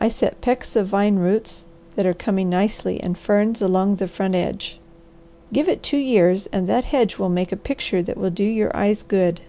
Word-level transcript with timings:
I 0.00 0.08
set 0.08 0.40
pecks 0.40 0.74
of 0.74 0.86
vine 0.86 1.16
roots, 1.16 1.66
that 1.94 2.06
are 2.06 2.14
coming 2.14 2.48
nicely, 2.48 2.98
and 2.98 3.18
ferns 3.18 3.60
along 3.60 3.96
the 3.96 4.08
front 4.08 4.34
edge. 4.34 4.80
Give 5.52 5.68
it 5.68 5.82
two 5.82 5.98
years 5.98 6.46
and 6.46 6.66
that 6.66 6.84
hedge 6.86 7.18
will 7.18 7.28
make 7.28 7.52
a 7.52 7.56
picture 7.58 8.02
that 8.04 8.16
will 8.16 8.30
do 8.30 8.44
your 8.44 8.74
eyes 8.74 9.02
good." 9.02 9.42